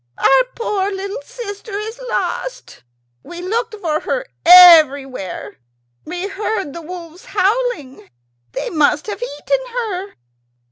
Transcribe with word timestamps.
Our 0.17 0.43
poor 0.55 0.89
little 0.91 1.21
sister 1.21 1.77
is 1.77 2.01
lost. 2.09 2.81
We 3.21 3.39
looked 3.39 3.75
for 3.75 3.99
her 3.99 4.25
everywhere. 4.43 5.59
We 6.05 6.27
heard 6.27 6.73
the 6.73 6.81
wolves 6.81 7.25
howling. 7.25 8.09
They 8.53 8.71
must 8.71 9.05
have 9.05 9.21
eaten 9.21 9.59
her." 9.67 10.15